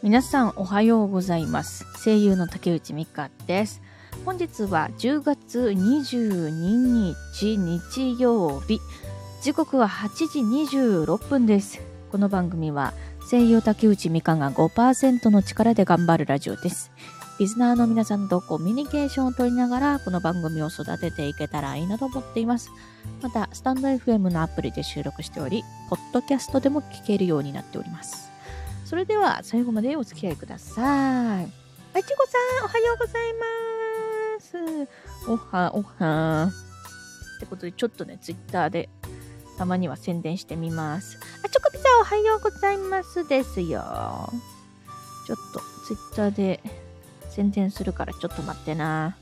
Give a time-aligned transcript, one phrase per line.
[0.00, 1.84] 皆さんおはようございます。
[2.04, 3.82] 声優の竹内美香です。
[4.24, 8.78] 本日は10月22日日曜日。
[9.42, 11.80] 時刻は8時26分です。
[12.12, 12.94] この番組は
[13.28, 16.92] 声優竹内美香が5%の力で頑張るラジオです。
[17.40, 22.70] リスナーの皆さんとコミュニケーションを取りながらこの番組を育てていけたらいいなと思っています。
[23.20, 28.37] また、スタンド FM のアプリで収録しており、ポッドキャストでも聞けるようになっております。
[28.88, 31.44] それでは最後までお付き合いください。
[31.44, 34.90] あちこさん、おはようございます。
[35.28, 36.50] おは、おは。
[37.36, 38.88] ってことで、ちょっとね、ツイッターで
[39.58, 41.18] たまには宣伝してみます。
[41.44, 44.32] あちょこぴさん、おはようございますですよ。
[45.26, 46.60] ちょっとツイッターで
[47.28, 49.18] 宣伝するからちょっと待ってな。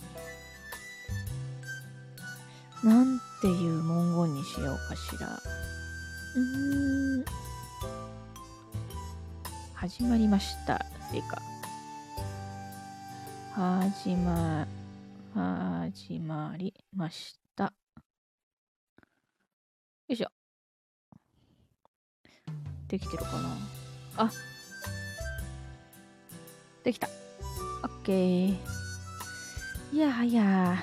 [2.84, 5.26] なんていう文言にしようかしら。
[6.36, 7.55] うーん。
[9.76, 10.78] 始まりました。
[11.12, 11.42] てか。
[13.54, 14.66] 始ま、
[15.34, 17.64] 始まりました。
[17.64, 17.72] よ
[20.08, 20.28] いしょ。
[22.88, 23.56] できてるかな？
[24.16, 24.30] あ。
[26.82, 27.08] できた。
[27.82, 28.56] オッケー。
[29.92, 30.82] いやはや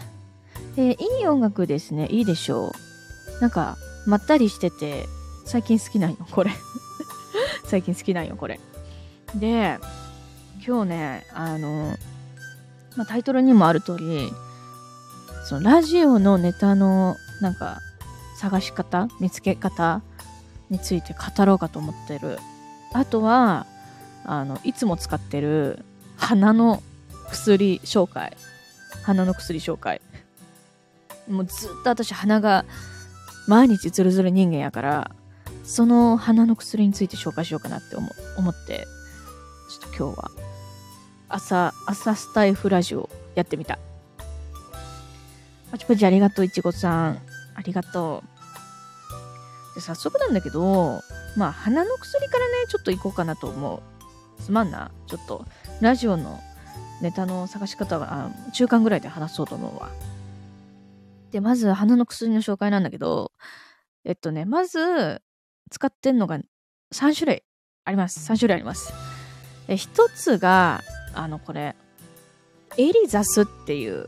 [0.77, 2.07] えーいい音楽ですね。
[2.11, 3.41] いいでしょう。
[3.41, 5.07] なんか、まったりしてて、
[5.45, 6.51] 最近好きなんよ、これ。
[7.65, 8.59] 最近好きなんよ、これ。
[9.35, 9.79] で、
[10.65, 11.95] 今日ね、あの、
[12.95, 14.31] まあ、タイトルにもある通り、
[15.45, 17.79] そのラジオのネタの、なんか、
[18.37, 20.01] 探し方、見つけ方
[20.69, 22.39] について語ろうかと思ってる。
[22.93, 23.65] あとは、
[24.25, 25.83] あの、いつも使ってる
[26.17, 26.81] 鼻の
[27.29, 28.35] 薬紹介。
[29.03, 30.01] 鼻の薬紹介。
[31.29, 32.65] もうずっと私鼻が
[33.47, 35.11] 毎日ズルズル人間やから、
[35.63, 38.85] その鼻の薬について紹介しようかなって思思って、
[39.69, 40.31] ちょっと今日は
[41.29, 43.79] 朝、朝スタイフラジオやってみた。
[45.71, 47.21] パチパチありがとう、いちごさん。
[47.55, 48.23] ありがと
[49.73, 49.75] う。
[49.75, 51.01] で、早速なんだけど、
[51.35, 53.81] まあ鼻の薬からね、ちょっと行こうかなと思
[54.37, 54.41] う。
[54.41, 54.91] すまんな。
[55.07, 55.45] ちょっと、
[55.81, 56.39] ラジオの
[57.01, 59.89] ネタの探し方は、中間ぐらいで話そうと思うわ。
[61.31, 63.31] で、まず鼻の薬の紹介なんだけど、
[64.05, 65.23] えっとね、まず
[65.71, 66.39] 使ってんのが
[66.93, 67.43] 3種類
[67.85, 68.31] あります。
[68.31, 68.93] 3種類あります。
[69.67, 70.81] で、一つが、
[71.13, 71.75] あの、これ、
[72.77, 74.07] エリザスっていう、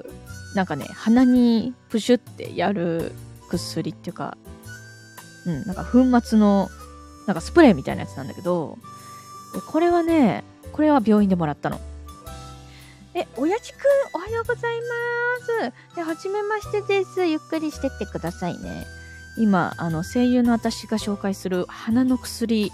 [0.55, 3.11] なんかね、鼻にプシュってやる
[3.49, 4.38] 薬っていうか、
[5.45, 6.69] うん、なんか粉末の、
[7.27, 8.77] なんかスプレーみたいなやつなんだけど、
[9.67, 11.79] これはね、これは病院でもらったの。
[13.13, 13.79] え、おやじくん、
[14.13, 15.95] おはようございます。
[15.95, 17.25] で、はじめましてです。
[17.25, 18.85] ゆっくりしてってくださいね。
[19.37, 22.72] 今、あの、声優の私が紹介する鼻の薬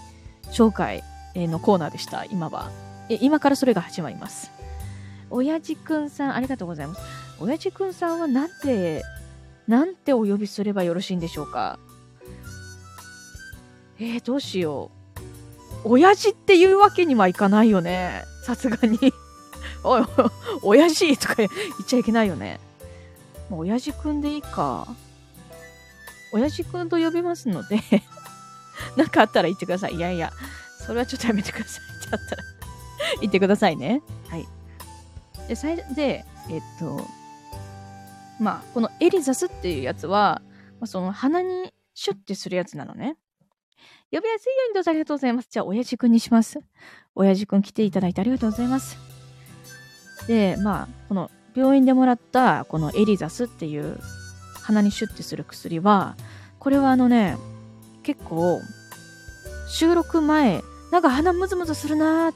[0.51, 1.03] 紹介
[1.35, 2.71] のコーナーでした、今は。
[3.09, 4.51] え、今からそれが始まります。
[5.29, 7.01] おやじくんさん、ありがとうございます。
[7.39, 9.03] おやじくんさんはなんて、
[9.67, 11.79] なんてお呼びすればよろしいんでしょうか
[13.99, 15.01] えー、どうしよう。
[15.83, 18.23] 親父っていうわけにはいかないよね。
[18.43, 18.97] さすがに。
[19.83, 20.05] おい、
[20.61, 21.49] おやじとか言っ
[21.85, 22.59] ちゃいけないよね。
[23.49, 24.87] もう親父くんでいいか。
[26.33, 27.81] 親父くんと呼びますので、
[28.95, 29.95] なかあったら言ってください。
[29.95, 30.31] いやいや、
[30.91, 32.43] それはちょっとやめてくださいってあったら
[33.21, 34.01] 言ってくださいね。
[34.27, 34.45] はい。
[35.47, 37.07] で、最で、えっと、
[38.41, 40.41] まあ、このエリザスっていうやつは、
[40.81, 43.15] まあ、その鼻にシュッてするやつなのね。
[44.11, 45.47] 呼びやすいようにどうぞありがとうございます。
[45.49, 46.59] じゃあ、親父くんにします。
[47.15, 48.97] 親父くん来ていただいてありがとうございます。
[50.27, 53.97] で、まあ、この病院でもらったこのエリザスっていう
[54.61, 56.17] 鼻にシュッてする薬は、
[56.59, 57.37] これはあのね、
[58.03, 58.59] 結構、
[59.69, 62.35] 収録前、なんか鼻ムズムズするなーっ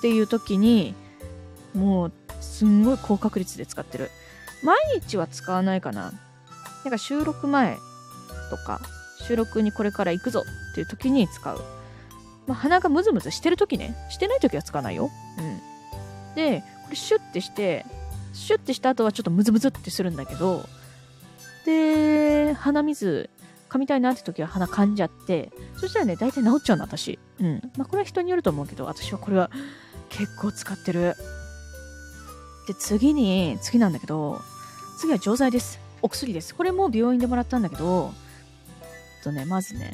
[0.00, 0.94] ていう時に、
[1.74, 4.10] もう、すんごい高確率で使ってる。
[4.62, 6.12] 毎日は使わないかな。
[6.84, 7.76] なんか収録前
[8.50, 8.80] とか、
[9.26, 11.60] 収録にこれから行くぞっていう時に使う。
[12.46, 13.96] まあ、鼻がムズムズしてる時ね。
[14.10, 15.10] してない時は使わないよ。
[15.38, 16.34] うん。
[16.34, 17.84] で、これシュッてして、
[18.32, 20.68] シュッてした後はちょっとムズムズってするんだけど、
[21.64, 23.30] で、鼻水
[23.74, 27.18] 噛みたいなって時は鼻噛んじゃって、そしたらね、大体治っちゃうの、私。
[27.40, 27.60] うん。
[27.76, 29.50] まあ、これは人によると思うけど、私はこれは
[30.10, 31.16] 結構使ってる。
[32.68, 34.40] で、次に、次なんだけど、
[35.00, 35.80] 次は錠剤です。
[36.02, 36.54] お薬です。
[36.54, 38.12] これも病院でもらったんだけど、
[39.18, 39.92] えっとね、まずね、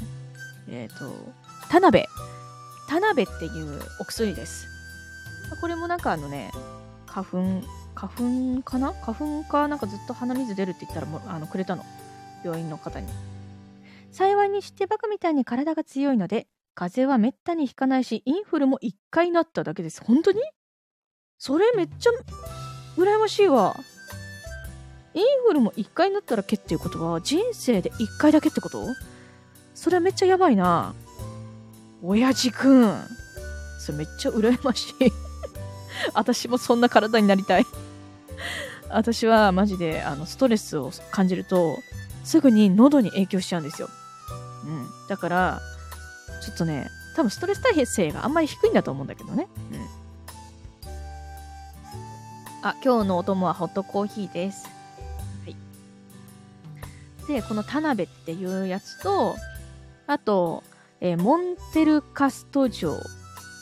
[0.69, 1.11] えっ、と、
[1.71, 2.05] 田辺。
[2.87, 4.67] 田辺っていうお薬です。
[5.59, 6.53] これもなんかあのね、
[7.07, 7.63] 花粉、
[7.95, 8.13] 花
[8.59, 11.85] 粉かな花粉かなんかずっと鼻水出るって言ったらもあのくれたの。
[12.45, 13.09] 病院の方に。
[14.11, 20.03] 幸いにしてバカみたいに体が強いので、風邪はめったにひかないし、インフルも1回なっただけです。
[20.03, 20.41] 本当に？
[21.39, 22.11] それめっちゃ
[22.97, 23.77] 羨ましいわ。
[25.15, 28.85] インフルも1回なっただけっていうことは、人生で1回だけってこと？
[29.75, 30.95] それはめっちゃやばいな。
[32.03, 33.03] 親父くん。
[33.79, 34.95] それめっちゃ羨ましい。
[36.15, 37.67] 私もそんな体になりたい。
[38.91, 41.79] 私はマジであのストレスを感じると、
[42.25, 43.89] すぐに喉に影響しちゃうんですよ。
[44.65, 44.89] うん。
[45.09, 45.61] だから、
[46.43, 49.49] ちょっとね、多分ストレス耐性があんまり低いんだと思うんだけどね。
[49.73, 50.91] うん。
[52.63, 54.69] あ、今日のお供はホットコーヒーです。
[55.45, 55.57] はい。
[57.27, 59.37] で、この田辺っていうやつと、
[60.07, 60.63] あと、
[61.01, 62.99] えー、モンテルカスト錠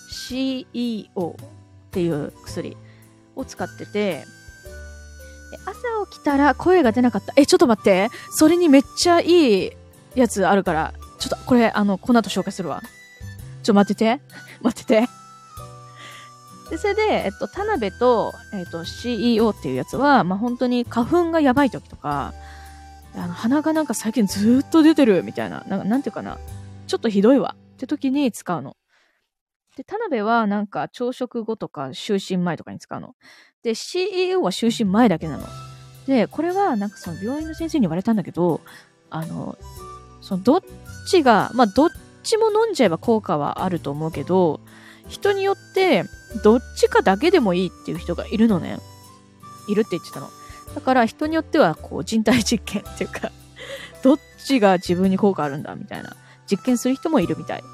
[0.08, 2.76] CEO っていう薬
[3.36, 4.24] を使ってて、
[5.64, 5.72] 朝
[6.10, 7.32] 起きたら声が出なかった。
[7.36, 8.10] え、ちょっと待って。
[8.30, 9.72] それにめっちゃいい
[10.20, 12.82] やつあるから、ちょっと、これ、あの、この後紹介するわ。
[13.62, 14.20] ちょ、待ってて。
[14.62, 15.08] 待ってて。
[16.70, 22.34] で、それで、えっと、田辺と、えっと、CEO っていうやつは、まあ、本当に花粉がやばい時とか、
[23.14, 26.38] あの、鼻がなんか最近ずっと出てるみたいな、なんか、なんていうかな。
[26.86, 27.56] ちょっとひどいわ。
[27.74, 28.76] って時に使うの。
[29.76, 33.14] で、田辺はなんか朝食後とか就寝前とかに使うの。
[33.62, 35.46] で、CEO は就寝前だけなの。
[36.06, 38.60] で、これはなんかその病院の先生に言われたんだけど、
[39.10, 39.56] あの、
[40.28, 40.60] そのどっ
[41.08, 41.88] ちが、まあどっ
[42.22, 44.60] ちも飲んじゃえば効果はあると思うけど、
[45.08, 46.04] 人によって
[46.44, 48.78] どっちかだけでもいいっていう人がいるのね。
[49.68, 50.28] いるって言ってたの。
[50.74, 53.32] だから人によってはこう人体実験っていうか
[54.04, 56.14] どっちが自分に効果あるんだみたいな
[56.50, 57.64] 実験する人もいるみたい。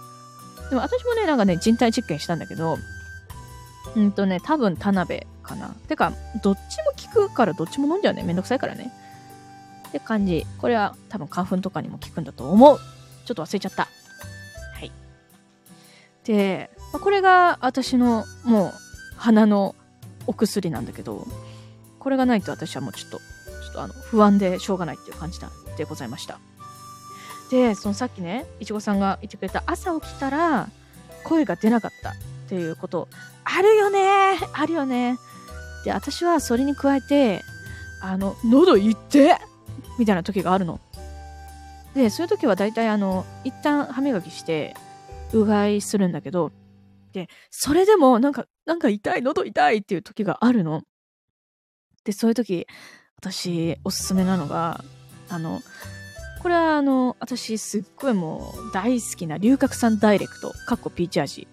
[0.70, 2.78] でも私もね、なんかね、人体実験したんだけど、
[3.96, 5.68] うんとね、多分田辺かな。
[5.88, 6.12] てか、
[6.42, 6.78] どっち
[7.08, 8.22] も効くからどっちも飲んじゃうね。
[8.22, 8.92] めんどくさいからね。
[9.94, 10.44] って感じ。
[10.58, 12.78] これは多分花粉とかにも効くんだと思う。
[13.24, 13.82] ちょっと忘れちゃった。
[13.82, 13.88] は
[14.80, 14.90] い。
[16.24, 18.72] で、まあ、これが私のもう
[19.16, 19.76] 鼻の
[20.26, 21.26] お薬なんだけど、
[22.00, 25.38] これがないと私はもうちょっと、ちょっとあの不安でしょうがないっていう感じ
[25.76, 26.40] でございました。
[27.50, 30.68] で、そのさっきね、いちごさんが言ってくれた朝起きたら
[31.22, 32.14] 声が出なかったっ
[32.48, 33.06] ていうこと、
[33.44, 35.18] あるよねあるよね
[35.84, 37.42] で、私はそれに加えて、
[38.00, 39.38] あの、喉いって
[39.98, 40.80] みたいな時があるの。
[41.94, 44.74] で、そういう時は大体あの、一旦歯磨きして、
[45.32, 46.52] うがいするんだけど、
[47.12, 50.82] で、それでもなんか、なんか痛い、喉痛いっていう時があるの。
[52.04, 52.66] で、そういう時、
[53.16, 54.84] 私、おすすめなのが、
[55.28, 55.62] あの、
[56.42, 61.48] これはあの、私すっごいもう大好きな龍角散ダイレクト、かっこピーチ味。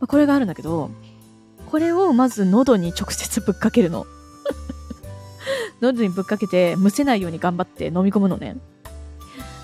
[0.00, 0.90] ま、これがあるんだけど、
[1.70, 4.06] これをまず喉に直接ぶっかけるの。
[5.80, 8.56] 喉にぶっかけて、むせないように頑張って飲み込むのね。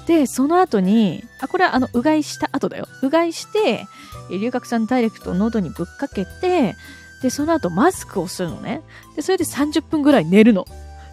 [0.06, 2.86] で、その後に、あ、これはあの、うがいした後だよ。
[3.02, 3.86] うがいして、
[4.30, 6.76] 龍角散ダイレクトを喉にぶっかけて、
[7.22, 8.82] で、その後マスクをするのね。
[9.16, 10.66] で、それで30分ぐらい寝るの。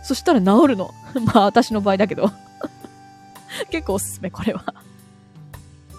[0.04, 0.94] そしたら治るの。
[1.34, 2.32] まあ、私の場合だけど。
[3.72, 4.64] 結構おすすめ、これは。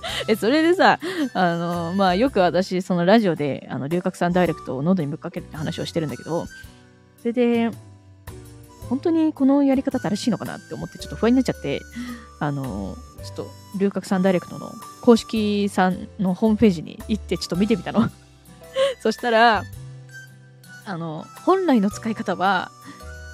[0.28, 0.98] え、それでさ、
[1.32, 6.46] あの、まあ、よく私、そのラジオで、あの、龍角散ダイレクトを喉にぶっかけるって話をしてるんだけど、
[7.20, 7.70] それで、
[8.88, 11.82] 本当にこのやり方正しいのかなって思ってちょっと不安になっちゃって、
[12.40, 18.10] あの、ちょっと、龍角散ダイレクトの公式さんのホームページに行ってちょっと見てみたの。
[19.00, 19.64] そしたら、
[20.84, 22.70] あの、本来の使い方は、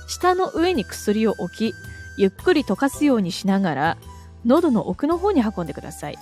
[0.07, 1.75] 舌の上に薬を置き、
[2.17, 3.97] ゆっくり溶かすようにしながら、
[4.45, 6.19] 喉の奥の方に運んでください。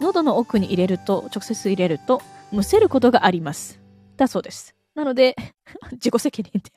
[0.00, 3.80] 喉の奥に入れると、直接入れると、むせることがあります。
[4.16, 4.74] だそうです。
[4.94, 5.36] なので、
[5.92, 6.70] 自己責任で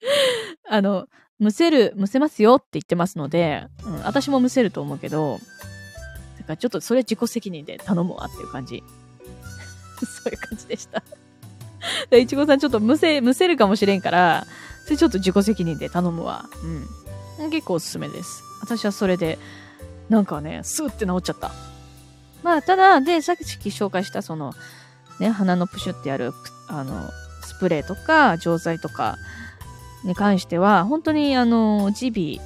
[0.68, 1.06] あの、
[1.38, 5.38] むせる、むせますよって言ってますので、うん、私もむせると思うけど、
[6.38, 8.82] だからちょっとそれ自己責任で頼むわっていう感じ。
[10.04, 11.02] そういう感じでした、
[12.16, 14.46] いちごさんちょっとむせ、むせるかもしれんから、
[14.84, 16.44] それちょっと自己責任で頼むわ。
[17.38, 17.50] うん。
[17.50, 18.42] 結構おすすめです。
[18.60, 19.38] 私はそれで、
[20.08, 21.52] なんかね、スーって治っちゃった。
[22.42, 24.54] まあ、ただ、で、さっき紹介したその、
[25.20, 26.32] ね、鼻のプシュってやる、
[26.68, 27.10] あの、
[27.42, 29.16] スプレーとか、錠剤とか
[30.08, 32.44] に関しては、本当にあの、耳鼻、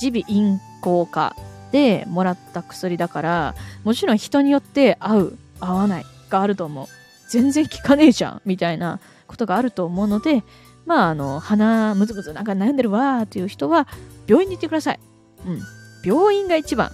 [0.00, 1.36] 耳鼻咽喉科
[1.72, 6.86] でもらった薬だから、もちろん人によって合う、合わないがあると思う。
[7.28, 10.42] 全然効かねえじゃん、みたいなことがあると思うので、
[10.86, 13.88] まあ、あの、鼻むずむずなんか悩んでるわーっていう人は、
[14.26, 15.00] 病院に行ってください。
[15.46, 15.60] うん。
[16.04, 16.90] 病院が一番。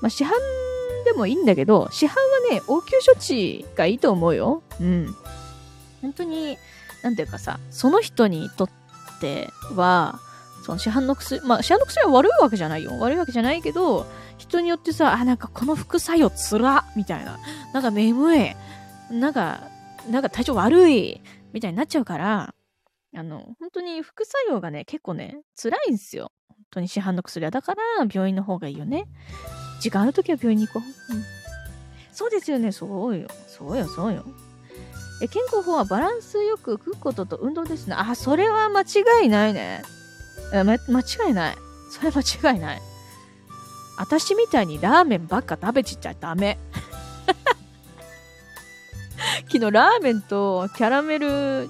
[0.00, 0.30] まあ、市販
[1.04, 2.14] でもいいんだけど、市販は
[2.50, 4.62] ね、応急処置がいいと思うよ。
[4.80, 5.14] うん。
[6.02, 6.58] 本当に、
[7.02, 8.70] なんていうかさ、その人にとっ
[9.20, 10.20] ては、
[10.64, 12.98] その市販の薬、まあ市販の薬は悪いわけじゃないよ。
[12.98, 14.06] 悪いわけじゃないけど、
[14.38, 17.38] 人によってさ、あ、なんかこの副作用つらみたいな。
[17.72, 18.56] なんか眠い。
[19.10, 19.68] なんか、
[20.08, 21.20] なんか体調悪い。
[21.52, 22.54] みたいになっちゃうから、
[23.16, 26.30] あの、本当に副作用がね、結構ね、辛いんですよ。
[26.48, 27.50] 本当に市販の薬は。
[27.50, 27.80] だから、
[28.12, 29.06] 病院の方がいいよね。
[29.80, 31.14] 時間あるときは病院に行こう。
[31.14, 31.24] うん。
[32.12, 32.70] そうですよね。
[32.70, 33.28] そうよ。
[33.48, 34.24] そうよ、そうよ。
[35.20, 37.94] え健康法はバランスよく食うことと運動ですね。
[37.98, 39.82] あ、それは間違いないね。
[40.52, 41.56] ま、間違いない。
[41.90, 42.82] それ間違いない。
[43.98, 46.58] 私みたいにラーメンばっか食べちっちゃダメ。
[49.52, 51.68] 昨日ラーメンとキャラメル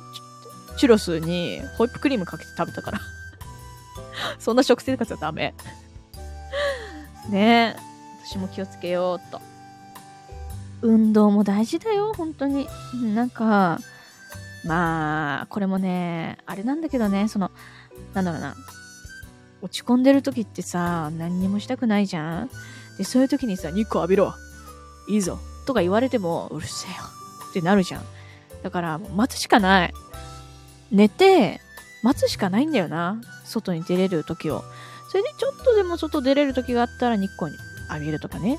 [0.77, 3.01] チュロスにホイップクリームかけて食べたから
[4.39, 5.55] そんな食生活はダメ
[7.29, 7.81] ねえ。
[8.25, 9.41] 私も気をつけようっと。
[10.83, 12.69] 運動も大事だよ、本当に。
[13.15, 13.79] なんか、
[14.65, 17.51] まあ、これもね、あれなんだけどね、その、
[18.15, 18.55] なんだろうな。
[19.63, 22.51] 落ち込んでる時ってさ、何にもしたくないじゃん
[22.97, 24.35] で、そういう時にさ、日光浴びろ
[25.09, 26.97] いいぞとか言われても、うるせえよ
[27.51, 28.03] ってなるじゃん。
[28.63, 29.95] だから、待つしかない。
[30.91, 31.61] 寝て、
[32.03, 33.21] 待つしかないんだよな。
[33.45, 34.65] 外に出れる時を。
[35.11, 37.59] それでちょっとでも外出れる時があったら日光に
[37.91, 38.59] 浴びるとかね。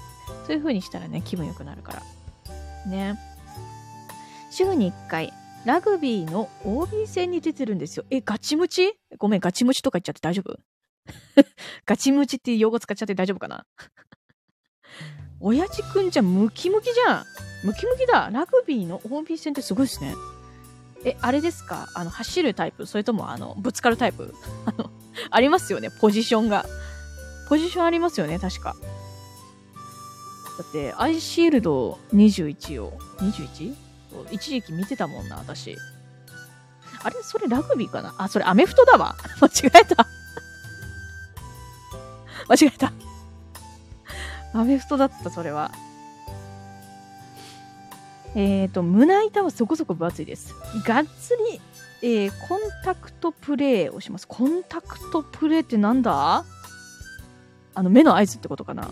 [0.51, 2.03] そういう風にしたらね、気分良くなるから。
[2.86, 3.17] ね。
[4.51, 5.31] 週に1回、
[5.63, 8.03] ラグビーの OB 戦に出てるんですよ。
[8.10, 8.93] え、ガチムチ？
[9.17, 10.60] ごめん、ガチムチとか言っちゃって大丈夫？
[11.88, 13.63] ガチムチっていう用語使っちゃって大丈夫かな？
[15.39, 17.24] 親父くんじゃムキムキじゃん。
[17.63, 18.29] ムキムキだ。
[18.29, 20.15] ラグビーの OB 戦ってすごいですね。
[21.05, 21.88] え、あれですか？
[21.96, 22.86] あの、走るタイプ？
[22.86, 24.36] それとも、あの、ぶつかるタイプ？
[24.67, 24.91] あの、
[25.29, 26.65] ありますよね、ポジションが。
[27.48, 28.75] ポジションありますよね、確か。
[30.62, 33.75] だって、アイシールド21を、21?
[34.32, 34.51] 一？
[34.51, 35.75] 時期見てたもんな、私。
[37.03, 37.15] あれ？
[37.24, 38.13] それラグビーかな？
[38.20, 39.15] あ、それアメフトだわ。
[39.41, 40.06] 間違えた。
[42.48, 42.94] 間違えた。
[44.53, 45.72] アメフトだった、それは。
[48.36, 50.53] えっ、ー、と、胸板はそこそこ分厚いです。
[50.86, 51.36] がっつ
[52.01, 54.27] り、えー、コンタクトプレイをします。
[54.27, 56.46] コンタクトプレイってなんだ？
[57.74, 58.91] あの、目の合図ってことかな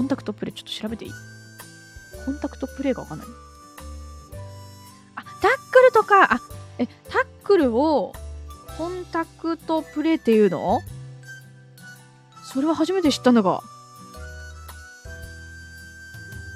[0.00, 1.10] コンタクトプレイ、ちょっと調べていい？
[2.24, 3.26] コンタクトプレイがわかんない。
[5.14, 6.40] あ、タックルとか、あ、
[6.78, 8.14] え、タックルを
[8.78, 10.80] コンタクトプレイっていうの？
[12.44, 13.60] それは初めて知ったんだが。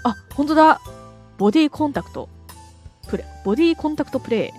[0.04, 0.80] あ、ほんとだ。
[1.36, 2.30] ボディコンタクト。
[3.08, 4.52] プレ、ボディコンタクトプレイっ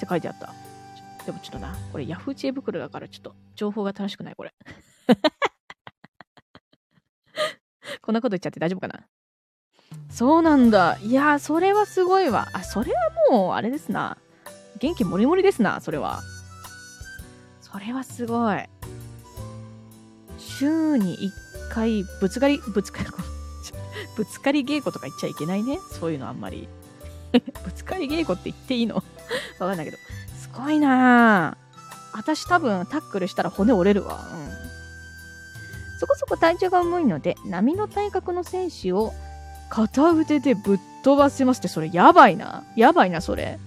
[0.00, 0.52] て書いてあった。
[1.26, 4.52] でもちょっとな、これ Yahoo 知恵袋だからちょっと情報が正しくない、これ。
[8.08, 9.00] こんなこと言っちゃって大丈夫かな？
[10.08, 10.96] そうなんだ。
[11.02, 12.48] いや、それはすごいわ。
[12.54, 13.00] あ、それは
[13.30, 14.16] もう、あれですな。
[14.78, 16.22] 元気もりもりですな、それは。
[17.60, 18.64] それはすごい。
[20.38, 21.30] 週に1
[21.70, 23.10] 回、ぶつかり、ぶつかり、
[24.16, 25.78] ぶつかり稽古とか言っちゃいけないね。
[26.00, 26.66] そういうのあんまり。
[27.30, 27.40] ぶ
[27.74, 28.94] つかり稽古って言っていいの？
[29.60, 29.98] わかんないけど。
[30.40, 31.58] すごいな
[32.14, 34.26] 私多分タックルしたら骨折れるわ。
[34.32, 34.47] うん。
[35.98, 39.12] そこそこ体重が重いので、波の体格の選手を
[39.68, 42.64] 片腕でぶっ飛ばせますって、それやばいな。
[42.76, 43.58] やばいな、それ。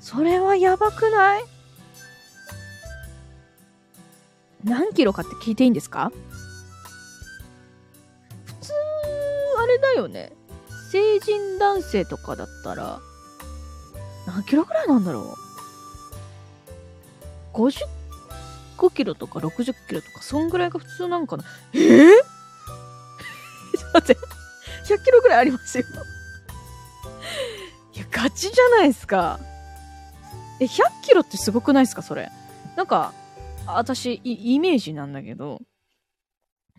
[0.00, 1.44] それはやばくない？
[4.64, 6.10] 何キロかって聞いていいんですか？
[8.44, 8.72] 普通、
[9.62, 10.32] あれだよね。
[10.90, 13.00] 成人男性とかだったら、
[14.26, 15.36] 何キロぐらいなんだろ
[17.54, 17.97] う？50
[18.78, 21.44] 5キロとか60キロとか、そんぐらいが普通なんかな。
[21.74, 22.10] えぇ、ー、
[23.76, 24.22] ちょっと待って。
[24.94, 25.84] 100キロぐらいありますよ。
[27.94, 29.40] いや、ガチじゃないですか。
[30.60, 30.68] え、100
[31.02, 32.30] キロってすごくないですかそれ。
[32.76, 33.12] なんか、
[33.66, 35.60] 私、イメージなんだけど、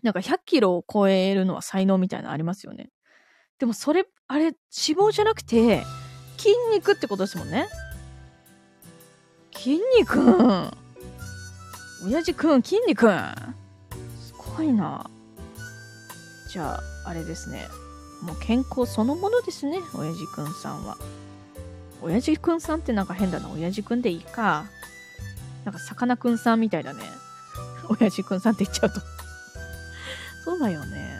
[0.02, 2.90] なんか100キロを超えるのは才能みたいなのありますよね。
[3.58, 5.82] でもそれ、あれ、脂肪じゃなくて、
[6.38, 7.68] 筋肉ってことですもんね。
[9.54, 10.70] 筋肉
[12.04, 13.08] 親父くん、筋肉
[14.20, 15.08] すごいな。
[16.48, 17.68] じゃあ、あれですね。
[18.22, 20.96] もう健康そのものですね、親父くんさんは。
[22.02, 23.48] 親父くんさんってなんか変だな。
[23.50, 24.66] 親父くんでいいか。
[25.64, 27.02] なんかさかなクンさんみたいだね。
[28.00, 29.00] 親父くんさんって言っちゃうと
[30.44, 31.18] そうだよね。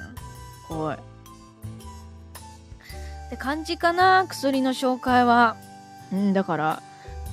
[0.66, 0.98] 怖い。
[0.98, 5.56] って感じかな、薬の紹介は。
[6.12, 6.82] うん、だから、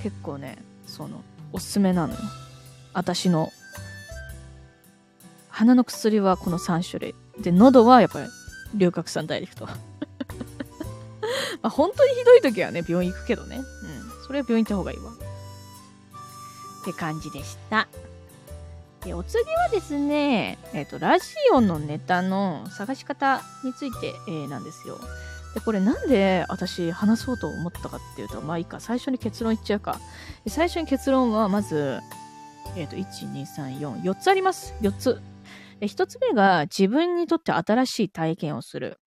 [0.03, 1.23] 結構ね、その、
[1.53, 2.19] おすすめなのよ。
[2.97, 3.53] 私の。
[5.49, 7.15] 鼻の薬はこの3種類。
[7.39, 8.27] で、喉はやっぱり、
[8.73, 9.67] 龍角散ダイレクト。
[11.61, 13.57] まあ、本当にひどい時はね、病院行くけどね。
[13.57, 13.63] うん。
[14.25, 15.11] それは病院行った方がいいわ。
[15.11, 17.87] って感じでした。
[19.05, 24.99] えお次はですね、えっ、と、ラジオのネタの探し方について、えーなんですよ。
[25.53, 29.99] で、これなんで私話そうと思ったかっていうと、まあいいか、最初に結論言っちゃうか。
[30.47, 31.99] 最初に結論は、まず、
[32.75, 34.73] えっ、と、1、2、3、4、4つあります。
[34.81, 35.21] 4つ。
[35.81, 38.99] 1つ目が自分にとって新しい体験をする。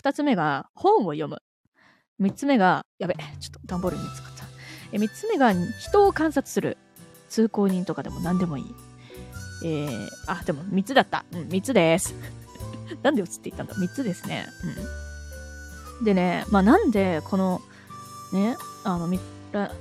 [0.00, 1.38] 2つ目が本を読む。
[2.20, 4.44] 3つ目が、やべ、ちょっと段ボールに見つかった。
[4.92, 6.76] え3つ目が人を観察する。
[7.28, 8.64] 通行人とかでも何でもいい。
[9.64, 11.24] えー、あ、でも3つだった。
[11.32, 12.14] うん、3つです。
[13.02, 14.46] なんで映っていったんだ ?3 つですね。
[15.98, 16.04] うん。
[16.04, 17.60] でね、まあなんでこの、
[18.32, 19.08] ね、あの、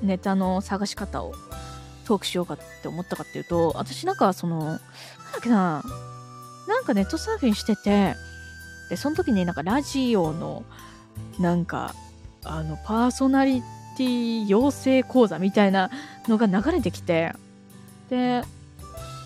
[0.01, 1.33] ネタの探し方を
[2.03, 4.81] トークしようかって思ったかっていうと、私なんかその、なんだ
[5.39, 5.83] っけな、
[6.67, 8.15] なんかネットサーフィンしてて、
[8.89, 10.63] で、その時になんかラジオの、
[11.39, 11.93] なんか、
[12.43, 13.62] あの、パーソナリ
[13.98, 15.89] ティ養成講座みたいな
[16.27, 17.33] のが流れてきて、
[18.10, 18.43] で、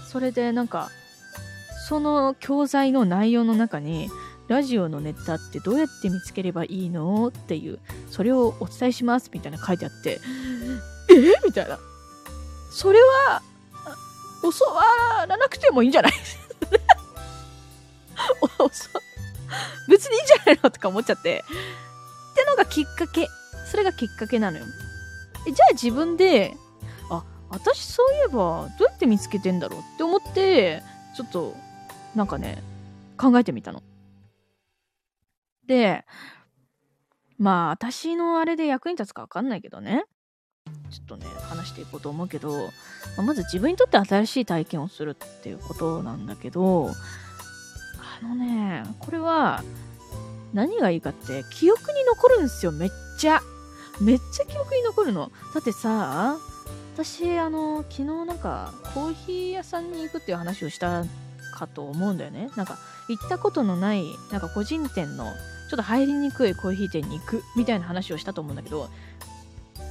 [0.07, 0.89] それでなんか、
[1.88, 4.10] その教材の内容の中に、
[4.48, 7.79] ラジオのネタってどうやって見つければいいのっていう、
[8.10, 10.22] それをお伝えしますみたいな書いてあって、
[11.10, 11.77] えみたいな。
[12.77, 13.41] それは、
[14.43, 14.84] 教わ
[15.25, 16.12] らなくてもいいんじゃない？
[19.89, 21.43] 別にいいんじゃないのとか思っちゃって。
[21.43, 23.29] ってのがきっかけ。
[23.65, 24.65] それがきっかけなのよ。
[25.46, 26.55] じゃあ自分で、
[27.10, 30.84] あ、私そういえばどうやって見つけてんだろうって思って、
[31.15, 31.55] ちょっと、
[32.13, 32.62] なんかね、
[33.17, 33.81] 考えてみたの。
[35.65, 36.05] で、
[37.39, 40.05] まあ私のあれで役に立つかわかんないけどね。
[40.89, 42.67] ちょっとね、話していこうと思うけど、
[43.17, 46.91] まあまず自分にとって新しい体験をするっていうことなんだけど、
[48.22, 49.63] あのね、これは、
[50.53, 52.89] 何がいいかって、記憶に残るんですよ、めっ
[53.20, 53.41] ちゃ。
[54.00, 55.32] めっちゃ記憶に残るの。
[55.53, 56.38] だってさ、
[56.94, 61.06] 私、あの、昨日なんか、コーヒー屋さんに行くっていう話をした
[61.53, 62.50] かと思うんだよね。
[62.56, 62.77] なんか、
[63.08, 65.25] 行ったことのない、なんか個人店の、
[65.70, 68.89] ちょっと入りにくいコーヒー店に行くみたいな話をしたと思うんだけど、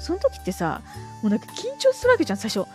[0.01, 0.83] その時ってさ、
[1.23, 2.67] もうなんか緊張するわけじゃん、最初。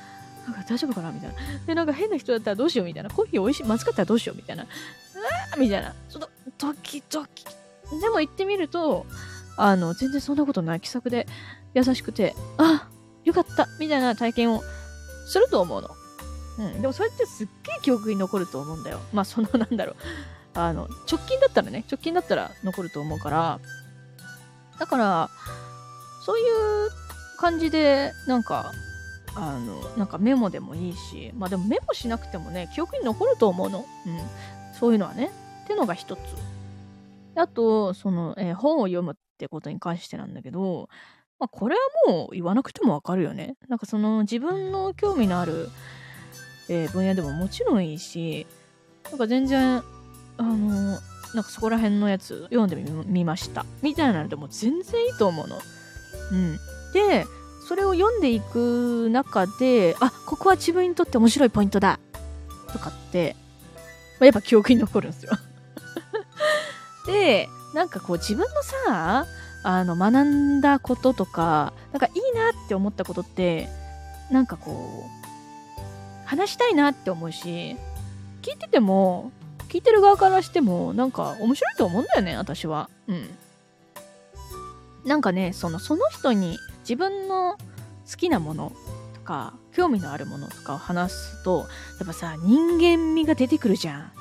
[0.46, 1.36] なんか大丈夫かなみたいな。
[1.68, 3.10] で、なんか変な人だったらどうしようみたいな。
[3.10, 4.64] コーヒー美味しい、まずかったらどうしようみたいな。
[4.64, 5.94] あーみたいな。
[6.10, 7.46] ちょっと、ドキドキ。
[8.00, 9.06] でも行ってみると、
[9.58, 10.82] あの、全然そんなことない。
[10.82, 11.28] 気さくで
[11.74, 12.88] 優しくて、あ、
[13.24, 14.64] よかったみたいな体験を
[15.28, 15.90] すると思うの。
[16.60, 16.82] うん。
[16.82, 19.00] でもそれってすっげえ記憶に残ると思うんだよ。
[19.14, 19.96] まあ、その、なんだろう。
[20.54, 23.60] あの、直近だったらね、直近だったら残ると思うから、
[24.80, 25.30] だから、
[26.26, 26.90] そういう
[27.42, 28.72] 感じで、なんか、
[29.36, 33.80] あの、なんかメモでもいいし、まあでもメモしなくてもね、記憶に残ると思うの。
[34.06, 34.20] うん。
[34.80, 35.32] そういうのはね。
[35.64, 36.20] ってのが一つ。
[37.36, 40.88] あと、その、えー本を読むってことに関してなんだけど、
[41.40, 41.82] まあこれは
[42.14, 43.56] もう言わなくてもわかるよね。
[43.68, 45.70] なんかその自分の興味のある、
[46.70, 48.46] えー分野でももちろんいいし、
[49.10, 49.82] なんか全然、
[50.38, 51.00] あの、
[51.34, 53.66] なんかそこら辺のやつ読んでみみました。
[53.82, 55.58] みたいなのでも全然いいと思うの。
[56.32, 56.60] うん。
[56.94, 57.26] で、
[57.68, 62.00] それを読んでいく中で、あ、ここは自分にとって面白いポイントだ
[62.74, 63.36] とかって、
[64.20, 65.32] まあ、やっぱ記憶に残るんですよ。
[67.08, 69.26] で、なんかこう自分のさ、
[69.64, 73.70] あの、学んだこととか、なんかいいなって思ったことって、
[74.30, 77.78] なんかこう、話したいなって思うし、
[78.42, 79.32] 聞いてても、
[79.70, 82.90] 聞いてる側からしても、なんか面白いと思うんだよね、私は。
[83.08, 83.30] うん。
[85.06, 87.58] なんかね、その、その人に自分の
[88.10, 88.72] 好きなもの
[89.14, 91.68] とか、興味のあるものとかを話すと、
[92.00, 94.12] やっぱさ、人間味が出てくるじゃん。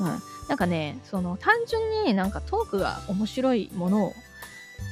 [0.00, 0.22] うん。
[0.48, 4.12] なんかね、その、単純になんかトークが面白いものを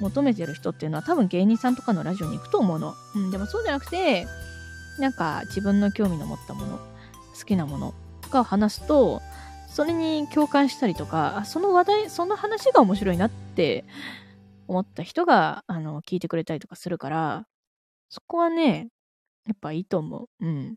[0.00, 2.94] 求めてる人っていうのは多分芸人さんとかのラジオに行くと思うの。
[3.16, 3.30] うん。
[3.30, 4.26] でもそうじゃなくて、
[4.98, 6.78] なんか自分の興味の持ったもの、
[7.38, 9.20] 好きなものとかを話すと、
[9.68, 13.84] それに共感したりとか、あ、その話題、その話が面白いなって
[14.68, 17.46] 思った人が、あの、聞いてくれたりとかするから、
[18.08, 18.88] そこはね、
[19.46, 20.46] やっぱいいと思う。
[20.46, 20.76] うん。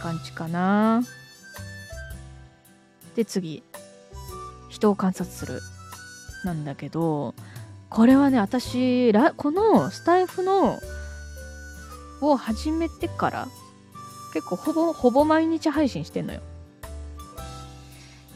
[0.00, 1.02] 感じかな。
[3.16, 3.62] で、次。
[4.68, 5.60] 人を観察する。
[6.44, 7.34] なんだけど、
[7.88, 10.78] これはね、私、らこのスタイフの、
[12.20, 13.48] を始めてから、
[14.32, 16.40] 結構ほぼ、ほぼ毎日配信してんのよ。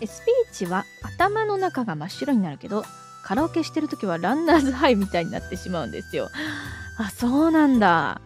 [0.00, 2.84] えスピーチは頭の中が真っ白になるけど、
[3.26, 6.30] カラオケしてるときはランナーズハイみたいになってしまうんですよ。
[6.96, 8.20] あ、そうなんだ。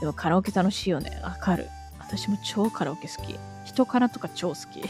[0.00, 1.20] でもカラオケ楽しいよね。
[1.22, 1.68] わかる。
[2.00, 3.38] 私も超カラオケ好き。
[3.64, 4.82] 人からとか超好き。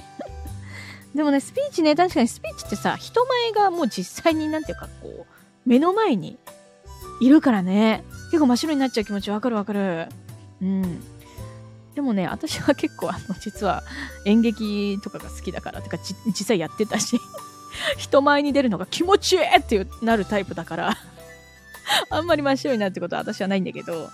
[1.14, 6.38] でもね、スピーチね、確かにスピーチってさ、人前がもう実際になんていうかこう、目の前に
[7.20, 8.02] いるからね。
[8.30, 10.09] 結構真っ白になっちゃう気持ちわかるわかる。
[10.62, 11.04] うん。
[11.94, 13.83] でもね、私は結構あの、実は
[14.24, 17.20] 演劇とかが好きだから、てか実際やってたし、
[17.99, 20.97] 人前に出るのが気持ちいいってなるタイプだから
[22.11, 24.11] あんまり真っ白になるってことは私はないんだけど、だ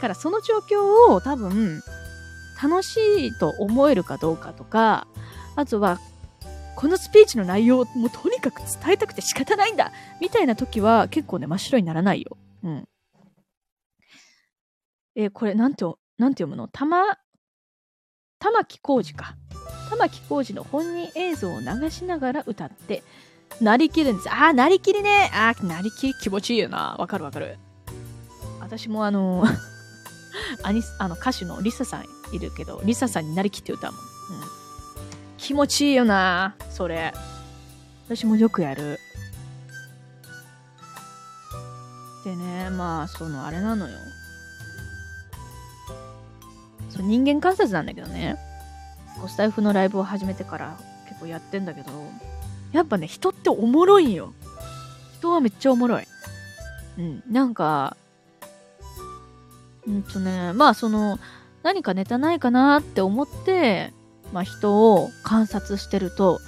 [0.00, 1.82] からその状況を多分、
[2.62, 2.96] 楽し
[3.28, 5.06] いと思えるかどうかとか、
[5.56, 5.98] あとは、
[6.76, 12.36] このスピーチの内容をもうとにかく伝えたくて仕方ないんだみたいな時は結構ね、真っ白にならないよ。
[12.62, 12.88] うん。
[15.16, 15.84] えー、これなんて、
[16.18, 16.68] なんて読むの？
[16.68, 17.16] 玉、
[18.38, 19.36] 玉木浩二か。
[19.94, 23.02] 玉木浩二の本人映像を流しながら歌って、
[23.60, 24.30] なりきるんです。
[24.30, 25.30] ああ、なりきりね。
[25.32, 26.96] ああ、なりきり気持ちいいよな。
[26.98, 27.58] わかるわかる。
[28.60, 29.44] 私もあの
[30.64, 32.04] アニあの歌手のリサさん
[32.34, 34.00] いるけど、リサさんになりきって歌うもん。
[34.00, 34.06] うん。
[35.38, 36.56] 気持ちいいよな。
[36.70, 37.14] それ。
[38.06, 38.98] 私もよくやる。
[42.24, 43.98] でね、まあ、その、あれなのよ。
[46.90, 48.36] そう人間観察なんだけどね。
[49.28, 50.76] スタイフのライブを始めてから
[51.08, 51.90] 結構やってんだけど、
[52.72, 54.32] やっぱね、人っておもろいんよ。
[55.18, 56.06] 人はめっちゃおもろい。
[56.98, 57.96] うん、なんか、
[59.86, 61.18] うんとね、まあその、
[61.62, 63.92] 何かネタないかなって思って、
[64.32, 66.40] まあ人を観察してると、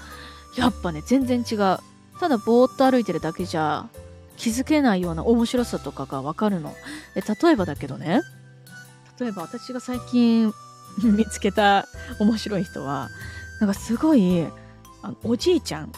[0.56, 1.78] やっぱね、全然違う。
[2.18, 3.88] ただぼーっと歩いてるだけじゃ
[4.36, 6.74] 気づけないような面白さとかがわかるの。
[7.14, 8.22] え、例えばだけどね、
[9.20, 10.52] 例えば私が最近
[11.02, 11.86] 見つけた
[12.18, 13.10] 面白い人は、
[13.60, 14.46] なんかすごい、
[15.02, 15.92] あのおじいちゃん、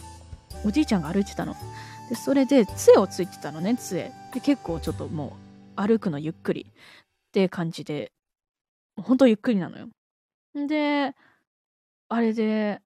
[0.65, 1.55] おじいちゃんが歩いてたの。
[2.09, 4.13] で、それで杖をついてたのね、杖。
[4.33, 5.37] で、結構ちょっとも
[5.77, 6.75] う歩くのゆっくりっ
[7.33, 8.13] て感じで、
[8.97, 9.89] ほんとゆっくりなのよ。
[10.55, 11.15] で、
[12.09, 12.81] あれで、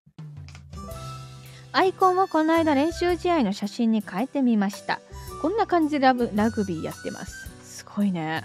[1.73, 5.01] アイコンをこの間練習試合の写真に変えてみました。
[5.41, 6.15] こんな感じでラ
[6.51, 7.49] グビーやってます。
[7.65, 8.45] すごいね。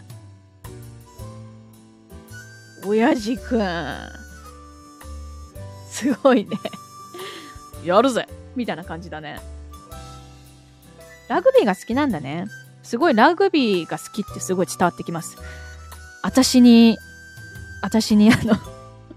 [2.88, 4.28] 親父くん。
[5.90, 6.58] すごいね。
[7.84, 9.40] やるぜみたいな感じだね。
[11.28, 12.48] ラグビーが好きなんだね。
[12.84, 15.38] すごいラグビーが好きってすごい伝わってきます。
[16.24, 16.98] 私に、
[17.82, 18.56] 私にあの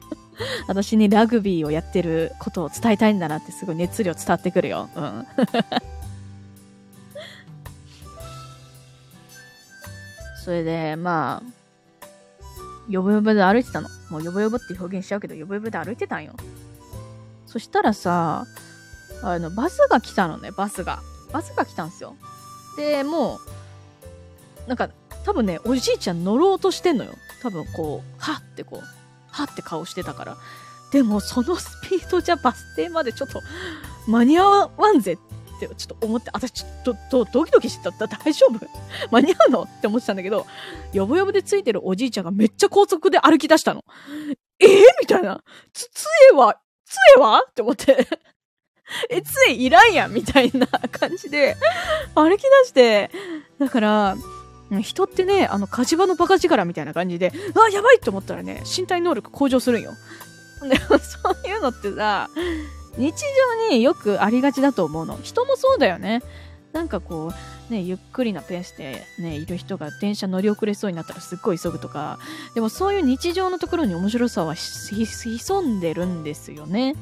[0.66, 4.88] 私にラグビーをやってることを伝えたいんだなってすごい熱量伝わってくるよ。
[4.94, 5.26] うん。
[10.44, 11.59] それで、まあ、
[12.90, 13.88] よぼよぼで歩いてたの。
[14.10, 16.34] もうよぼよぼって表現しちゃうけど、よぼよぼで歩いてたんよ。
[17.46, 18.44] そしたらさ、
[19.22, 21.00] あの、バスが来たのね、バスが。
[21.32, 22.16] バスが来たんすよ。
[22.76, 23.38] で、も
[24.66, 24.90] う、なんか、
[25.24, 27.12] 多分ね、おじいちゃん乗ろうとしてんのよ。
[27.42, 28.82] 多分こう、はってこう、
[29.30, 30.36] はって顔してたから。
[30.92, 33.40] でも、そのスピードじゃバス停までちょっと
[34.08, 35.18] 間に合わんぜっ
[35.66, 38.06] ってちょっと思って、私ちょっとドキドキしてた。
[38.06, 38.66] 大丈夫？
[39.10, 39.62] 間に合うの？
[39.62, 40.46] って思ってたんだけど、
[40.92, 43.84] よぼよぼでついてるおじいちゃんがめっちゃ高速で歩き出したの。
[44.58, 44.70] えー、
[45.00, 45.42] みたいな。
[45.72, 47.42] つ、杖は、杖は？
[47.48, 48.06] って思って
[49.08, 50.12] え、杖いらんやん？
[50.12, 51.56] みたいな感じで、
[52.14, 53.10] 歩き出して、
[53.58, 54.16] だから、
[54.82, 59.92] 人ってね、あの、火事場のバカ力みたいな感じで、あ、やばいって思ったらね、身体能力向上するんよ。
[60.62, 60.94] で、そ
[61.44, 62.28] ういうのってさ、
[62.96, 63.14] 日
[63.68, 65.18] 常によくありがちだと思うの。
[65.22, 66.22] 人もそうだよね。
[66.72, 67.32] なんかこ
[67.68, 72.18] う、ね、ゆっくりなペースでね、いる人が電車乗り遅れそうになったらすっごい急ぐとか、
[72.54, 76.94] でもそういう日常のところに面白さは潜んでるんですよね。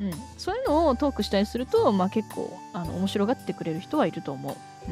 [0.00, 0.12] うん。
[0.36, 4.90] そういうのをトークしたりすると、まあ結構、あの、面白がってくれる人はいると思う。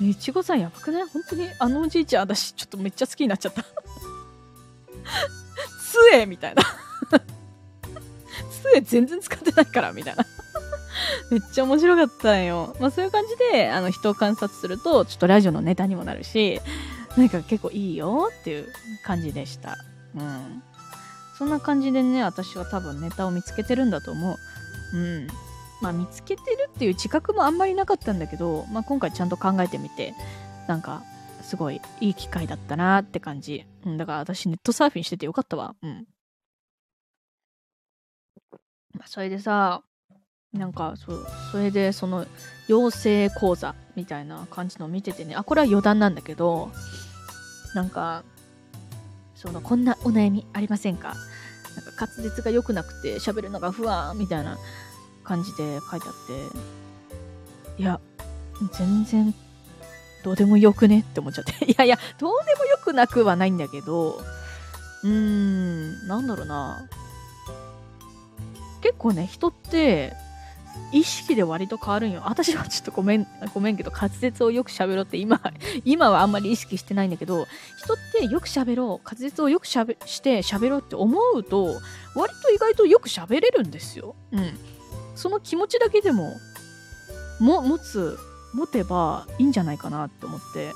[0.00, 0.08] うん。
[0.10, 1.02] いちごさんやばくない？
[1.08, 3.62] 本当にあのおじいちゃん私ちょっとめっちゃ好きになっちゃった。
[6.10, 6.62] 杖みたいな
[8.62, 10.26] 杖全然使ってないから、みたいな。
[11.30, 12.76] めっちゃ面白かったんよ。
[12.80, 16.60] まあそういう感じで、あの人を観察すると、ちょっとラジオのネタにもなるし、
[17.16, 18.68] なんか結構いいよっていう
[19.04, 19.76] 感じでした。
[20.16, 20.62] うん。
[21.38, 24.36] そんな感じでね、私は多分ネタを見つけてるんだと思
[24.92, 24.96] う。
[24.96, 25.26] うん。
[25.80, 30.14] まあ見つけてるっていう自覚もあんまりなかったんだけど、まあ今回ちゃんと考えてみて、
[30.68, 31.02] なんか、
[31.42, 33.64] すごいいい機会だったなって感じ。
[33.86, 35.74] うん、だから私ネットサーフィンしててよかったわ。
[35.82, 36.06] うん。
[38.94, 39.82] まあ、それでさ、
[40.52, 42.26] なんか、そう、それで、その、
[42.68, 46.70] 養成講座みたいな感じのを見ててね、あ、これは余談なんだけど、
[47.74, 48.24] なんか、
[49.36, 51.14] その、こんなお悩みありませんか？
[51.76, 54.58] なんか滑舌が良くなくて喋るのが不安みたいな
[55.22, 56.14] 感じで書いてあっ
[57.76, 58.00] て、いや、
[58.72, 59.32] 全然
[60.24, 61.52] どうでもよくねって思っちゃって。
[61.70, 64.20] いやいや、どうでもよくなくはないんだけど、
[65.04, 66.88] うーん、なんだろうな。
[68.90, 70.14] 結構ね、人って、
[70.92, 72.22] 意識で割と変わるんよ。
[72.26, 75.40] 私はちょっとごめん、 ごめんけど、滑舌をよく喋ろうって今、
[75.84, 77.46] 今はあんまり意識してないんだけど、
[77.78, 81.80] 人ってよく喋ろう、滑舌をよくしゃべして喋ろうって思うと、
[82.16, 84.16] 割と意外とよく喋れるんですよ。
[84.32, 84.58] うん。
[85.14, 86.36] その気持ちだけでも、
[87.38, 88.18] も、持つ、
[88.52, 90.72] 持てばいいんじゃないかなって思って、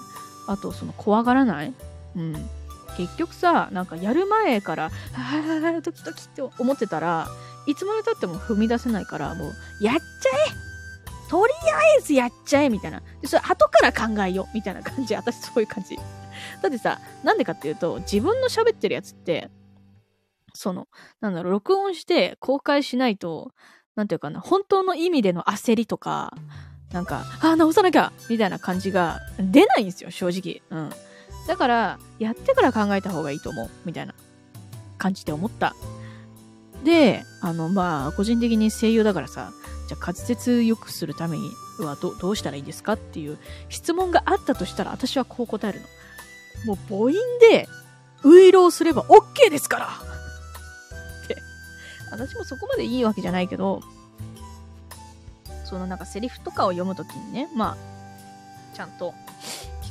[0.46, 1.74] あと、その、怖がらない
[2.14, 2.48] うん。
[2.96, 7.28] 結局さ、なんかやる前から、ああ、ドキドキって思ってたら、
[7.66, 10.02] いつまでたっても踏み出せないから、もう、やっちゃ
[10.50, 13.02] えとりあえずやっちゃえみたいな。
[13.20, 15.14] で、それ後から考えよみたいな感じ。
[15.14, 15.96] 私そういう感じ。
[15.96, 19.50] だってさ、なんでかっていうと、自分の喋ってるやつって、
[20.52, 20.86] その、
[21.20, 23.52] なんだろう、録音して公開しないと、
[23.96, 26.34] なんていうかな、本当の意味での焦りとか、
[26.92, 30.62] なんか、ああ、直さなきゃみたいな感じが出ないんですよ、正直。
[30.70, 30.90] うん。
[31.46, 34.14] だから、やってから考えた方がいいと思う、みたいな
[34.98, 35.74] 感じで思った。
[36.84, 39.52] で、あの、まあ、個人的に声優だからさ、
[39.88, 45.86] じゃあ滑舌良くするためにはどどうしたらいいですかっていう質問があったとしたら、私はこう答えるの。
[46.66, 47.68] もう母音で、
[48.22, 51.36] ウイロをすれば OK ですからって。
[52.10, 53.82] 私もそこまでいいわけじゃないけど、
[55.64, 57.76] そのなんかセリフとかを読むときにね、ま
[58.72, 59.14] あ、ちゃんと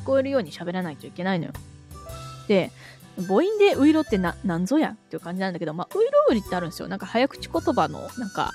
[0.04, 1.54] 聞こえるように喋らないといけないのよ。
[2.48, 2.72] で、
[3.28, 4.89] 母音でウイロってな、なんぞや？
[4.89, 6.88] っていう感じなんだけど、まあ、ウイロウリってあるんですよ。
[6.88, 8.52] なんか早口言葉の、なんか、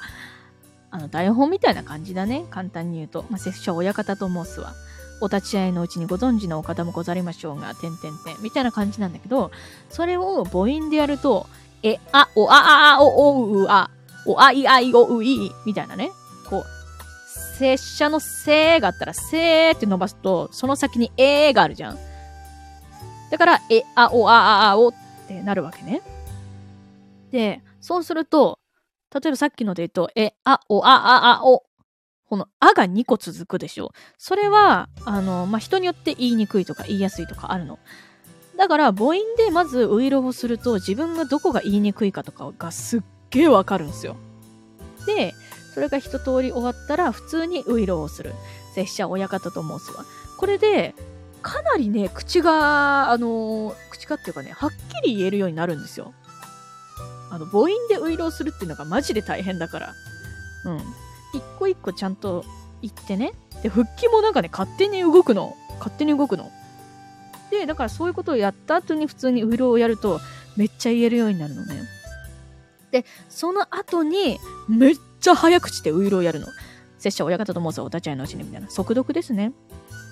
[0.90, 2.44] あの、台本みたいな感じだね。
[2.50, 3.24] 簡単に言うと。
[3.30, 4.74] まあ、拙者親方と申すわ。
[5.20, 9.50] お立ち会いのうちにご存知のお方もござりましょうが、てんてんてん、みたいな感じなんだけど、
[9.90, 11.46] それを母音でやると、
[11.82, 13.90] え、あ、お、あ、あ、あ、お、お、う、あ、
[14.26, 16.10] お、あ、い、あい、お、う、い、みたいなね。
[16.48, 16.77] こう、
[17.58, 21.98] 拙者のせーがあったら、せーって伸ばすと、その先にえーがあるじゃん。
[23.30, 24.94] だから、え、あ、お、あ、あ、あ、おっ
[25.26, 26.02] てなるわけね。
[27.30, 28.58] で、そうすると、
[29.12, 31.64] 例えばさっきので言うと、え、あ、お、あ、あ、あ、お。
[32.28, 33.92] この、あが2個続くでしょ。
[34.18, 37.78] それは、あの、まあ、人によって言いにくいとか言いやすいとかあるの。
[38.56, 44.16] だから、母音でまずウイロをすると、自分がどこが言いにくいかとかがすっげえわかるんですよ。
[45.06, 45.34] で、
[45.78, 48.34] それが一通り終わったら、普通にウイロをする。
[48.74, 50.04] 拙者親方と申すわ。
[50.36, 50.92] これで、
[51.40, 54.70] かなりね、口が、あのー、口がっていうかね、はっ
[55.02, 56.14] きり言えるようになるんですよ。
[57.30, 59.94] あの、母音でウイロするっていうのがマジで大変だから。
[60.64, 60.78] うん。
[61.32, 62.44] 一個一個ちゃんと
[62.82, 63.34] 言ってね。
[63.62, 65.54] で、腹筋もなんかね、勝手に動くの。
[65.78, 66.50] 勝手に動くの。
[67.52, 70.20] で、だからそういうことをやった後に普通にウイロをやると、
[70.56, 71.84] めっちゃ言えるようになるのね。
[72.90, 76.46] で、その後に、めっちゃ早口でウイローやるの。
[76.98, 78.68] 拙者親方と申すお立ち会いのうちにみたいな。
[78.70, 79.52] 速読ですね。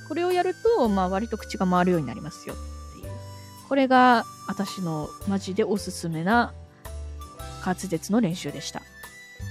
[0.08, 3.12] これをやると、まあ割と口が回るようになりますよっていう。
[3.68, 6.54] これが私のマジでおすすめな
[7.64, 8.82] 滑舌の練習でした。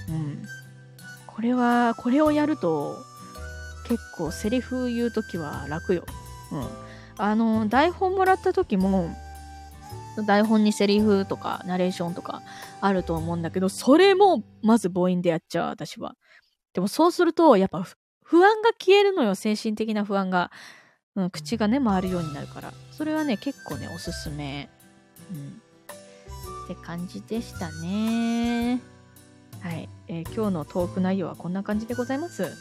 [0.08, 0.42] うん。
[1.26, 2.96] これは、これをやると
[3.86, 6.04] 結構セリフ言うときは楽よ。
[6.50, 6.68] うん。
[7.18, 9.14] あの、台本もらった時も、
[10.24, 12.42] 台本にセリフとかナレーションとか
[12.80, 16.14] あると思うんだけど、それもまず母音でやっちゃう、私は。
[16.72, 17.86] でもそうすると、やっぱ
[18.22, 20.50] 不安が消えるのよ、精神的な不安が。
[21.14, 22.72] うん、口がね、回るようになるから。
[22.92, 24.68] それはね、結構ね、おすすめ。
[25.32, 25.62] うん。
[26.64, 28.80] って感じでしたね。
[29.60, 29.88] はい。
[30.08, 32.52] えー、今日のトーク内容はこんな感じでございます。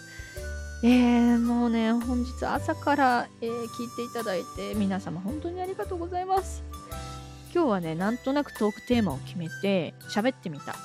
[0.84, 6.64] えー、もうね、本日朝から、えー、聞いていただいて、皆様本当にありがとうございます。
[7.56, 10.76] 今日はね、なんとなくトークテーマを決めて喋ってみた。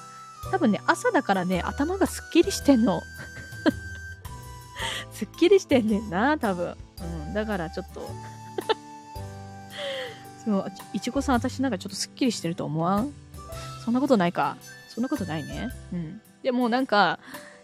[0.52, 3.02] 多分ね、朝だからね、頭がすっきりしてんの。
[5.12, 6.76] すっきりしてんねんな、多分。
[7.26, 7.34] うん。
[7.34, 8.08] だからちょっと
[10.44, 13.12] そう、いちごさん私なんかちょっとすっきりしてると思わん？
[13.84, 14.56] そんなことないか。
[14.88, 15.70] そんなことないね。
[15.92, 16.20] うん。
[16.44, 17.18] でもなんか、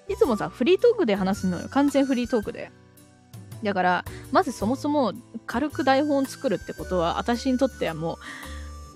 [0.09, 1.69] いつもさ、フリートークで話すのよ。
[1.69, 2.73] 完全フリートークで。
[3.62, 5.12] だから、まずそもそも
[5.47, 8.19] 軽く台本作るってことは、私にとってはもう、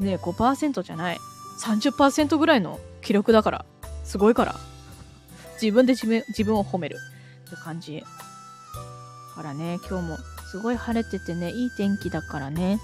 [0.01, 1.19] ね、5%じゃない。
[1.63, 3.65] 30%ぐらいの記録だから。
[4.05, 4.57] すごいから。
[5.61, 6.97] 自分で自分自分を褒める。
[7.47, 8.03] って感じ。
[9.41, 10.19] からね、今日も
[10.51, 12.81] すごい晴れててね、いい天気だからね。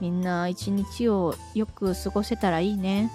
[0.00, 3.10] みんな一日をよく過ごせたらいいね。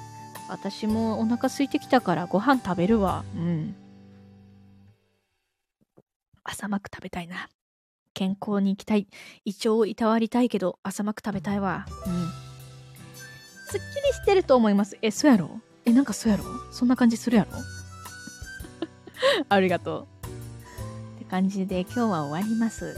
[0.49, 3.23] 私もお腹空いてきたからご飯食べるわ。
[3.35, 3.75] うん。
[6.43, 7.47] 朝マック食べたいな。
[8.13, 9.07] 健康に行きたい。
[9.45, 11.85] 胃腸をいたわりたいけど、朝マック食べたいわ。
[12.05, 12.42] うん。
[13.73, 14.99] すっきりしてると思います。
[15.01, 15.59] え、そうやろ？
[15.83, 16.43] え、なんかそうやろ？
[16.71, 17.57] そんな感じするやろ？
[19.49, 20.07] ありがと
[21.21, 21.25] う。
[21.31, 22.95] 感じで今日は終わります。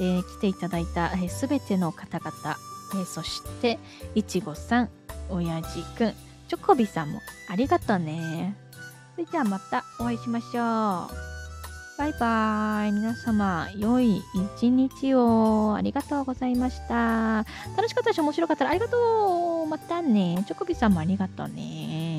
[0.00, 2.56] えー、来ていただいたすべ、えー、ての方々、
[2.94, 3.78] えー、そして、
[4.16, 4.90] いちごさん、
[5.30, 6.14] おやじくん、
[6.48, 8.56] チョコビさんもありがとうね。
[9.14, 11.35] それじゃあまたお会いしましょう。
[11.98, 12.92] バイバーイ。
[12.92, 14.22] 皆様、良い
[14.58, 15.74] 一日を。
[15.76, 17.46] ありがとうございました。
[17.74, 19.66] 楽しかったし、面白かったらありがとう。
[19.66, 20.44] またね。
[20.46, 22.15] チョコビさんもありがとうね。